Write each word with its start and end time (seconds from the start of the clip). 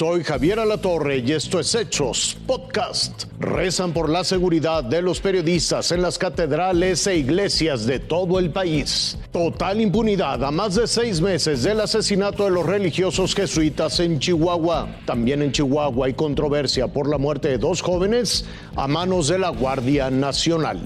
Soy 0.00 0.24
Javier 0.24 0.58
Alatorre 0.58 1.18
y 1.18 1.32
esto 1.32 1.60
es 1.60 1.74
Hechos 1.74 2.34
Podcast. 2.46 3.24
Rezan 3.38 3.92
por 3.92 4.08
la 4.08 4.24
seguridad 4.24 4.82
de 4.82 5.02
los 5.02 5.20
periodistas 5.20 5.92
en 5.92 6.00
las 6.00 6.16
catedrales 6.16 7.06
e 7.06 7.18
iglesias 7.18 7.84
de 7.84 7.98
todo 7.98 8.38
el 8.38 8.50
país. 8.50 9.18
Total 9.30 9.78
impunidad 9.78 10.42
a 10.42 10.50
más 10.50 10.76
de 10.76 10.86
seis 10.86 11.20
meses 11.20 11.64
del 11.64 11.82
asesinato 11.82 12.44
de 12.44 12.50
los 12.50 12.64
religiosos 12.64 13.34
jesuitas 13.34 14.00
en 14.00 14.18
Chihuahua. 14.18 14.88
También 15.04 15.42
en 15.42 15.52
Chihuahua 15.52 16.06
hay 16.06 16.14
controversia 16.14 16.88
por 16.88 17.06
la 17.06 17.18
muerte 17.18 17.48
de 17.48 17.58
dos 17.58 17.82
jóvenes 17.82 18.46
a 18.76 18.88
manos 18.88 19.28
de 19.28 19.38
la 19.38 19.50
Guardia 19.50 20.08
Nacional 20.08 20.80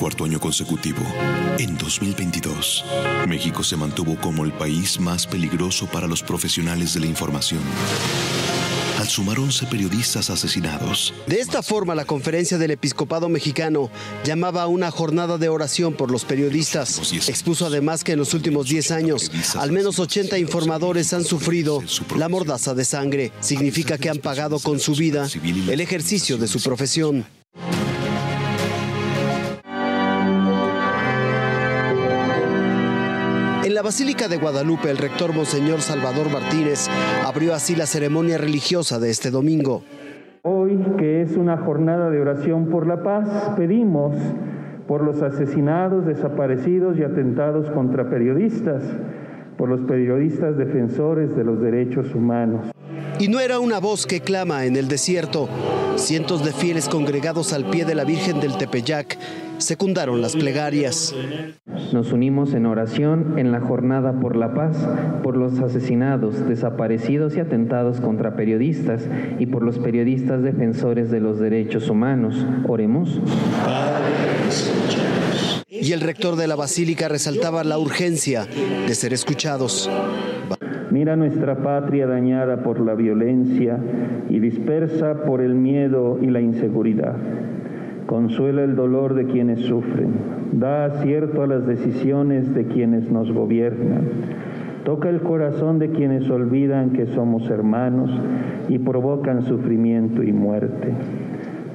cuarto 0.00 0.24
año 0.24 0.40
consecutivo, 0.40 1.02
en 1.58 1.76
2022, 1.76 2.86
México 3.28 3.62
se 3.62 3.76
mantuvo 3.76 4.16
como 4.16 4.46
el 4.46 4.52
país 4.52 4.98
más 4.98 5.26
peligroso 5.26 5.86
para 5.88 6.06
los 6.06 6.22
profesionales 6.22 6.94
de 6.94 7.00
la 7.00 7.06
información 7.06 7.60
al 8.98 9.08
sumar 9.08 9.38
11 9.38 9.66
periodistas 9.66 10.28
asesinados. 10.28 11.14
De 11.26 11.40
esta 11.40 11.62
forma, 11.62 11.94
la 11.94 12.04
conferencia 12.04 12.58
del 12.58 12.70
episcopado 12.70 13.30
mexicano 13.30 13.90
llamaba 14.24 14.62
a 14.62 14.66
una 14.66 14.90
jornada 14.90 15.38
de 15.38 15.48
oración 15.48 15.94
por 15.94 16.10
los 16.10 16.26
periodistas. 16.26 17.00
Expuso 17.28 17.64
además 17.64 18.04
que 18.04 18.12
en 18.12 18.18
los 18.18 18.34
últimos 18.34 18.68
10 18.68 18.90
años, 18.90 19.30
al 19.56 19.72
menos 19.72 19.98
80 19.98 20.38
informadores 20.38 21.14
han 21.14 21.24
sufrido 21.24 21.82
la 22.16 22.28
mordaza 22.28 22.74
de 22.74 22.84
sangre. 22.84 23.32
Significa 23.40 23.96
que 23.96 24.10
han 24.10 24.18
pagado 24.18 24.58
con 24.58 24.78
su 24.80 24.94
vida 24.94 25.26
el 25.68 25.80
ejercicio 25.80 26.36
de 26.36 26.46
su 26.46 26.60
profesión. 26.60 27.24
La 33.80 33.84
Basílica 33.84 34.28
de 34.28 34.36
Guadalupe, 34.36 34.90
el 34.90 34.98
rector 34.98 35.34
Monseñor 35.34 35.80
Salvador 35.80 36.30
Martínez 36.30 36.86
abrió 37.24 37.54
así 37.54 37.74
la 37.74 37.86
ceremonia 37.86 38.36
religiosa 38.36 38.98
de 38.98 39.08
este 39.08 39.30
domingo. 39.30 39.82
Hoy, 40.42 40.84
que 40.98 41.22
es 41.22 41.34
una 41.38 41.56
jornada 41.56 42.10
de 42.10 42.20
oración 42.20 42.66
por 42.66 42.86
la 42.86 43.02
paz, 43.02 43.52
pedimos 43.56 44.14
por 44.86 45.02
los 45.02 45.22
asesinados, 45.22 46.04
desaparecidos 46.04 46.98
y 46.98 47.04
atentados 47.04 47.70
contra 47.70 48.10
periodistas, 48.10 48.82
por 49.56 49.70
los 49.70 49.80
periodistas 49.88 50.58
defensores 50.58 51.34
de 51.34 51.44
los 51.44 51.58
derechos 51.62 52.14
humanos. 52.14 52.66
Y 53.18 53.28
no 53.28 53.40
era 53.40 53.60
una 53.60 53.78
voz 53.80 54.04
que 54.04 54.20
clama 54.20 54.66
en 54.66 54.76
el 54.76 54.88
desierto. 54.88 55.48
Cientos 55.96 56.44
de 56.44 56.52
fieles 56.52 56.86
congregados 56.86 57.54
al 57.54 57.64
pie 57.64 57.86
de 57.86 57.94
la 57.94 58.04
Virgen 58.04 58.40
del 58.40 58.58
Tepeyac 58.58 59.16
secundaron 59.60 60.20
las 60.20 60.34
plegarias. 60.36 61.14
Nos 61.92 62.12
unimos 62.12 62.54
en 62.54 62.66
oración 62.66 63.38
en 63.38 63.52
la 63.52 63.60
jornada 63.60 64.18
por 64.20 64.36
la 64.36 64.54
paz, 64.54 64.76
por 65.22 65.36
los 65.36 65.60
asesinados, 65.60 66.48
desaparecidos 66.48 67.36
y 67.36 67.40
atentados 67.40 68.00
contra 68.00 68.36
periodistas 68.36 69.02
y 69.38 69.46
por 69.46 69.62
los 69.62 69.78
periodistas 69.78 70.42
defensores 70.42 71.10
de 71.10 71.20
los 71.20 71.38
derechos 71.38 71.88
humanos. 71.88 72.34
Oremos. 72.66 73.20
Y 75.68 75.92
el 75.92 76.00
rector 76.00 76.36
de 76.36 76.46
la 76.46 76.56
Basílica 76.56 77.08
resaltaba 77.08 77.64
la 77.64 77.78
urgencia 77.78 78.46
de 78.86 78.94
ser 78.94 79.12
escuchados. 79.12 79.90
Mira 80.90 81.14
nuestra 81.14 81.62
patria 81.62 82.06
dañada 82.06 82.64
por 82.64 82.80
la 82.80 82.94
violencia 82.94 83.78
y 84.28 84.40
dispersa 84.40 85.22
por 85.24 85.40
el 85.40 85.54
miedo 85.54 86.18
y 86.20 86.26
la 86.26 86.40
inseguridad 86.40 87.16
Consuela 88.10 88.64
el 88.64 88.74
dolor 88.74 89.14
de 89.14 89.24
quienes 89.26 89.60
sufren, 89.66 90.12
da 90.50 90.86
acierto 90.86 91.44
a 91.44 91.46
las 91.46 91.64
decisiones 91.64 92.52
de 92.52 92.66
quienes 92.66 93.08
nos 93.08 93.30
gobiernan, 93.30 94.08
toca 94.84 95.08
el 95.08 95.20
corazón 95.20 95.78
de 95.78 95.90
quienes 95.90 96.28
olvidan 96.28 96.90
que 96.90 97.06
somos 97.06 97.48
hermanos 97.48 98.10
y 98.68 98.80
provocan 98.80 99.46
sufrimiento 99.46 100.24
y 100.24 100.32
muerte. 100.32 100.92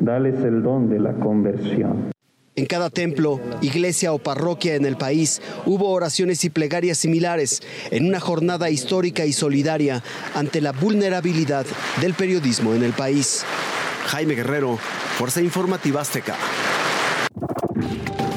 Dales 0.01 0.43
el 0.43 0.61
don 0.61 0.89
de 0.89 0.99
la 0.99 1.13
conversión. 1.13 2.11
En 2.57 2.65
cada 2.65 2.89
templo, 2.89 3.39
iglesia 3.61 4.11
o 4.11 4.17
parroquia 4.17 4.75
en 4.75 4.83
el 4.83 4.97
país 4.97 5.41
hubo 5.65 5.89
oraciones 5.89 6.43
y 6.43 6.49
plegarias 6.49 6.97
similares 6.97 7.61
en 7.91 8.07
una 8.07 8.19
jornada 8.19 8.69
histórica 8.69 9.25
y 9.25 9.31
solidaria 9.31 10.03
ante 10.33 10.59
la 10.59 10.73
vulnerabilidad 10.73 11.65
del 12.01 12.13
periodismo 12.13 12.73
en 12.73 12.83
el 12.83 12.91
país. 12.91 13.45
Jaime 14.05 14.35
Guerrero, 14.35 14.77
Fuerza 15.17 15.41
Informativa 15.41 16.01
Azteca. 16.01 16.35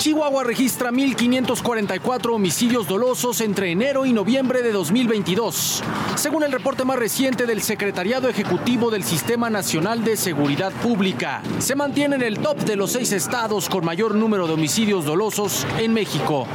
Chihuahua 0.09 0.43
registra 0.43 0.91
1.544 0.91 2.35
homicidios 2.35 2.89
dolosos 2.89 3.43
entre 3.43 3.73
enero 3.73 4.07
y 4.07 4.15
noviembre 4.15 4.63
de 4.63 4.73
2022, 4.73 5.83
según 6.17 6.45
el 6.45 6.53
reporte 6.53 6.83
más 6.87 6.99
reciente 6.99 7.45
del 7.45 7.61
Secretariado 7.61 8.27
Ejecutivo 8.27 8.91
del 8.91 9.05
Sistema 9.05 9.51
Nacional 9.51 10.03
de 10.05 10.17
Seguridad 10.17 10.73
Pública. 10.73 11.43
Se 11.59 11.75
mantiene 11.75 12.17
en 12.17 12.23
el 12.23 12.39
top 12.39 12.57
de 12.61 12.77
los 12.77 12.93
seis 12.93 13.13
estados 13.13 13.69
con 13.69 13.85
mayor 13.85 14.15
número 14.15 14.47
de 14.47 14.55
homicidios 14.55 15.05
dolosos 15.05 15.67
en 15.79 15.93
México. 15.93 16.47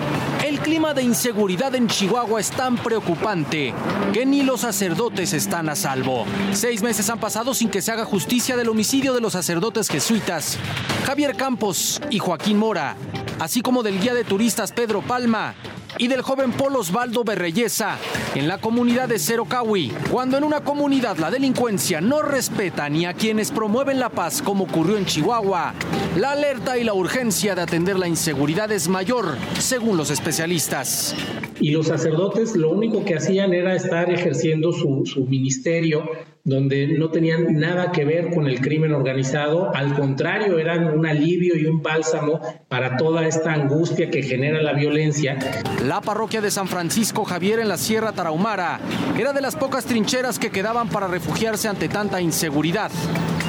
El 0.43 0.59
clima 0.59 0.95
de 0.95 1.03
inseguridad 1.03 1.75
en 1.75 1.87
Chihuahua 1.87 2.39
es 2.39 2.49
tan 2.49 2.75
preocupante 2.77 3.71
que 4.13 4.25
ni 4.25 4.41
los 4.41 4.61
sacerdotes 4.61 5.31
están 5.31 5.69
a 5.69 5.75
salvo. 5.75 6.25
Seis 6.53 6.81
meses 6.81 7.07
han 7.11 7.19
pasado 7.19 7.53
sin 7.53 7.69
que 7.69 7.83
se 7.83 7.91
haga 7.91 8.03
justicia 8.03 8.57
del 8.57 8.69
homicidio 8.69 9.13
de 9.13 9.21
los 9.21 9.33
sacerdotes 9.33 9.89
jesuitas 9.89 10.57
Javier 11.05 11.35
Campos 11.35 12.01
y 12.09 12.17
Joaquín 12.17 12.57
Mora 12.57 12.95
así 13.43 13.61
como 13.61 13.83
del 13.83 13.99
guía 13.99 14.13
de 14.13 14.23
turistas 14.23 14.71
Pedro 14.71 15.01
Palma 15.01 15.53
y 15.97 16.07
del 16.07 16.21
joven 16.21 16.53
Polo 16.53 16.79
Osvaldo 16.79 17.25
Berreyesa 17.25 17.97
en 18.35 18.47
la 18.47 18.59
comunidad 18.59 19.09
de 19.09 19.19
Cerocawi. 19.19 19.91
Cuando 20.09 20.37
en 20.37 20.45
una 20.45 20.61
comunidad 20.61 21.17
la 21.17 21.29
delincuencia 21.29 21.99
no 21.99 22.21
respeta 22.21 22.87
ni 22.87 23.05
a 23.05 23.13
quienes 23.13 23.51
promueven 23.51 23.99
la 23.99 24.07
paz 24.07 24.41
como 24.41 24.63
ocurrió 24.63 24.97
en 24.97 25.05
Chihuahua, 25.05 25.73
la 26.17 26.31
alerta 26.31 26.77
y 26.77 26.85
la 26.85 26.93
urgencia 26.93 27.53
de 27.53 27.61
atender 27.61 27.99
la 27.99 28.07
inseguridad 28.07 28.71
es 28.71 28.87
mayor, 28.87 29.35
según 29.59 29.97
los 29.97 30.09
especialistas. 30.09 31.13
Y 31.59 31.71
los 31.71 31.87
sacerdotes 31.87 32.55
lo 32.55 32.71
único 32.71 33.03
que 33.03 33.15
hacían 33.15 33.53
era 33.53 33.75
estar 33.75 34.09
ejerciendo 34.09 34.71
su, 34.71 35.05
su 35.05 35.25
ministerio 35.25 36.09
donde 36.45 36.87
no 36.87 37.09
tenían 37.09 37.57
nada 37.57 37.93
que 37.93 38.03
ver 38.03 38.29
con 38.33 38.47
el 38.47 38.59
crimen 38.59 38.93
organizado, 38.93 39.73
al 39.73 39.93
contrario, 39.93 40.59
eran 40.59 40.85
un 40.87 41.05
alivio 41.05 41.55
y 41.55 41.65
un 41.65 41.81
bálsamo 41.81 42.41
para 42.67 42.97
toda 42.97 43.25
esta 43.25 43.53
angustia 43.53 44.09
que 44.09 44.23
genera 44.23 44.61
la 44.61 44.73
violencia. 44.73 45.39
La 45.85 46.01
parroquia 46.01 46.41
de 46.41 46.51
San 46.51 46.67
Francisco 46.67 47.23
Javier 47.23 47.59
en 47.59 47.69
la 47.69 47.77
Sierra 47.77 48.11
Tarahumara 48.11 48.81
era 49.17 49.31
de 49.31 49.41
las 49.41 49.55
pocas 49.55 49.85
trincheras 49.85 50.37
que 50.37 50.51
quedaban 50.51 50.89
para 50.89 51.07
refugiarse 51.07 51.69
ante 51.69 51.87
tanta 51.87 52.19
inseguridad. 52.19 52.91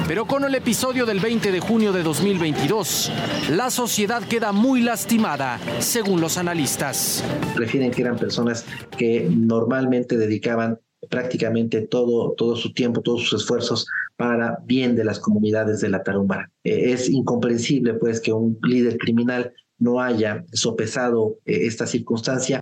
Pero 0.07 0.25
con 0.25 0.45
el 0.45 0.55
episodio 0.55 1.05
del 1.05 1.19
20 1.19 1.51
de 1.51 1.59
junio 1.59 1.91
de 1.91 2.03
2022, 2.03 3.11
la 3.49 3.71
sociedad 3.71 4.23
queda 4.23 4.51
muy 4.51 4.81
lastimada, 4.81 5.59
según 5.79 6.21
los 6.21 6.37
analistas. 6.37 7.23
Refieren 7.55 7.91
que 7.91 8.03
eran 8.03 8.15
personas 8.15 8.65
que 8.97 9.27
normalmente 9.29 10.15
dedicaban 10.15 10.79
prácticamente 11.09 11.81
todo, 11.81 12.33
todo 12.33 12.55
su 12.55 12.73
tiempo, 12.73 13.01
todos 13.01 13.23
sus 13.23 13.41
esfuerzos 13.41 13.87
para 14.15 14.59
bien 14.65 14.95
de 14.95 15.03
las 15.03 15.19
comunidades 15.19 15.81
de 15.81 15.89
la 15.89 16.03
Tarahumara. 16.03 16.49
Eh, 16.63 16.93
es 16.93 17.09
incomprensible 17.09 17.93
pues 17.95 18.21
que 18.21 18.33
un 18.33 18.57
líder 18.63 18.97
criminal 18.97 19.53
no 19.77 20.01
haya 20.01 20.45
sopesado 20.53 21.37
eh, 21.45 21.65
esta 21.65 21.85
circunstancia. 21.85 22.61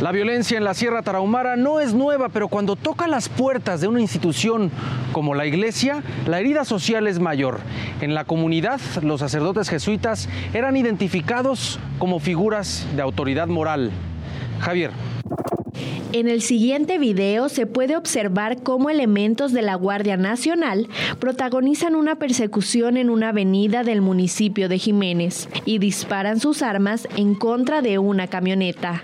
La 0.00 0.12
violencia 0.12 0.56
en 0.56 0.64
la 0.64 0.72
Sierra 0.72 1.02
Tarahumara 1.02 1.56
no 1.56 1.78
es 1.78 1.92
nueva, 1.92 2.30
pero 2.30 2.48
cuando 2.48 2.74
toca 2.74 3.06
las 3.06 3.28
puertas 3.28 3.82
de 3.82 3.86
una 3.86 4.00
institución 4.00 4.70
como 5.12 5.34
la 5.34 5.44
iglesia, 5.44 6.02
la 6.26 6.40
herida 6.40 6.64
social 6.64 7.06
es 7.06 7.18
mayor. 7.18 7.60
En 8.00 8.14
la 8.14 8.24
comunidad, 8.24 8.80
los 9.02 9.20
sacerdotes 9.20 9.68
jesuitas 9.68 10.30
eran 10.54 10.78
identificados 10.78 11.78
como 11.98 12.18
figuras 12.18 12.86
de 12.96 13.02
autoridad 13.02 13.46
moral. 13.48 13.90
Javier. 14.60 14.90
En 16.12 16.28
el 16.28 16.40
siguiente 16.40 16.98
video 16.98 17.50
se 17.50 17.66
puede 17.66 17.94
observar 17.96 18.62
cómo 18.62 18.88
elementos 18.88 19.52
de 19.52 19.60
la 19.60 19.74
Guardia 19.74 20.16
Nacional 20.16 20.88
protagonizan 21.18 21.94
una 21.94 22.16
persecución 22.16 22.96
en 22.96 23.10
una 23.10 23.28
avenida 23.28 23.84
del 23.84 24.00
municipio 24.00 24.70
de 24.70 24.78
Jiménez 24.78 25.48
y 25.66 25.78
disparan 25.78 26.40
sus 26.40 26.62
armas 26.62 27.06
en 27.16 27.34
contra 27.34 27.82
de 27.82 27.98
una 27.98 28.28
camioneta. 28.28 29.02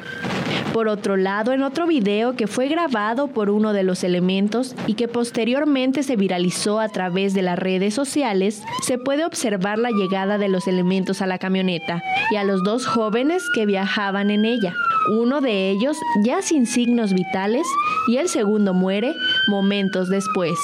Por 0.77 0.89
otro 0.89 1.17
lado, 1.17 1.53
en 1.53 1.63
otro 1.63 1.87
video 1.87 2.37
que 2.37 2.47
fue 2.47 2.69
grabado 2.69 3.29
por 3.29 3.49
uno 3.49 3.73
de 3.73 3.83
los 3.83 4.05
elementos 4.05 4.75
y 4.87 4.93
que 4.93 5.09
posteriormente 5.09 6.03
se 6.03 6.17
viralizó 6.17 6.81
a 6.81 6.91
través 6.91 7.33
de 7.33 7.41
las 7.41 7.59
redes 7.59 7.95
sociales, 7.95 8.63
se 8.83 8.99
puede 8.99 9.25
observar 9.25 9.79
la 9.79 9.89
llegada 9.89 10.37
de 10.37 10.51
los 10.51 10.69
elementos 10.69 11.23
a 11.23 11.27
la 11.27 11.39
camioneta 11.39 12.03
y 12.31 12.37
a 12.37 12.45
los 12.45 12.63
dos 12.63 12.85
jóvenes 12.85 13.43
que 13.55 13.65
viajaban 13.65 14.31
en 14.31 14.45
ella. 14.45 14.75
Uno 15.19 15.41
de 15.41 15.71
ellos 15.71 15.97
ya 16.23 16.43
sin 16.43 16.67
signos 16.67 17.15
vitales 17.15 17.67
y 18.07 18.19
el 18.19 18.29
segundo 18.29 18.75
muere 18.75 19.15
momentos 19.49 20.11
después. 20.11 20.59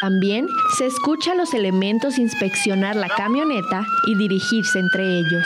También 0.00 0.46
se 0.78 0.86
escucha 0.86 1.32
a 1.32 1.34
los 1.34 1.54
elementos 1.54 2.20
inspeccionar 2.20 2.94
la 2.94 3.08
camioneta 3.08 3.84
y 4.06 4.14
dirigirse 4.14 4.78
entre 4.78 5.18
ellos. 5.18 5.44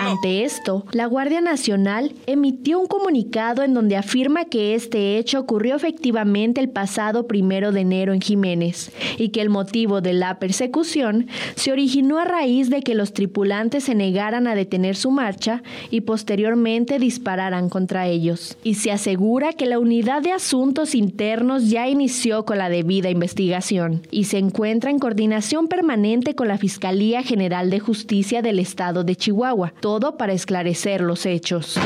Ante 0.00 0.44
esto, 0.44 0.86
la 0.92 1.04
Guardia 1.04 1.42
Nacional 1.42 2.14
emitió 2.26 2.80
un 2.80 2.86
comunicado 2.86 3.62
en 3.62 3.74
donde 3.74 3.98
afirma 3.98 4.46
que 4.46 4.74
este 4.74 5.18
hecho 5.18 5.38
ocurrió 5.38 5.76
efectivamente 5.76 6.58
el 6.62 6.70
pasado 6.70 7.26
primero 7.26 7.70
de 7.70 7.82
enero 7.82 8.14
en 8.14 8.22
Jiménez 8.22 8.92
y 9.18 9.28
que 9.28 9.42
el 9.42 9.50
motivo 9.50 10.00
de 10.00 10.14
la 10.14 10.38
persecución 10.38 11.26
se 11.54 11.70
originó 11.70 12.18
a 12.18 12.24
raíz 12.24 12.70
de 12.70 12.80
que 12.80 12.94
los 12.94 13.12
tripulantes 13.12 13.84
se 13.84 13.94
negaran 13.94 14.46
a 14.46 14.54
detener 14.54 14.96
su 14.96 15.10
marcha 15.10 15.62
y 15.90 16.00
posteriormente 16.00 16.98
dispararan 16.98 17.68
contra 17.68 18.06
ellos. 18.06 18.56
Y 18.64 18.76
se 18.76 18.92
asegura 18.92 19.52
que 19.52 19.66
la 19.66 19.78
Unidad 19.78 20.22
de 20.22 20.32
Asuntos 20.32 20.94
Internos 20.94 21.68
ya 21.68 21.88
inició 21.88 22.46
con 22.46 22.56
la 22.56 22.70
debida 22.70 23.10
investigación 23.10 24.00
y 24.10 24.24
se 24.24 24.38
encuentra 24.38 24.90
en 24.90 24.98
coordinación 24.98 25.68
permanente 25.68 26.34
con 26.34 26.48
la 26.48 26.56
Fiscalía 26.56 27.22
General 27.22 27.68
de 27.68 27.80
Justicia 27.80 28.40
del 28.40 28.60
Estado 28.60 29.04
de 29.04 29.14
Chihuahua 29.14 29.74
todo 29.90 30.16
para 30.16 30.32
esclarecer 30.32 31.00
los 31.00 31.26
hechos. 31.26 31.76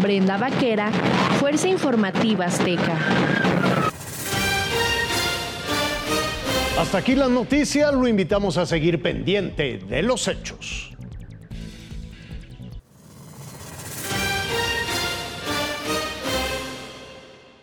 Brenda 0.00 0.38
Vaquera, 0.38 0.90
Fuerza 1.38 1.68
Informativa 1.68 2.46
Azteca. 2.46 2.96
Hasta 6.78 6.96
aquí 6.96 7.14
la 7.14 7.28
noticia, 7.28 7.92
lo 7.92 8.08
invitamos 8.08 8.56
a 8.56 8.64
seguir 8.64 9.02
pendiente 9.02 9.78
de 9.86 10.02
los 10.02 10.28
hechos. 10.28 10.95